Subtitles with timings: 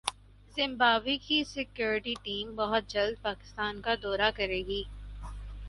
[0.57, 4.83] Zimbabwe کی security team بہت جلد پاکستان کا دورہ کریگی